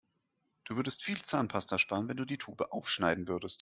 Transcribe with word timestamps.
Du 0.63 0.77
würdest 0.77 1.03
viel 1.03 1.21
Zahnpasta 1.21 1.77
sparen, 1.77 2.07
wenn 2.09 2.17
du 2.17 2.25
die 2.25 2.39
Tube 2.39 2.59
aufschneiden 2.71 3.27
würdest. 3.27 3.59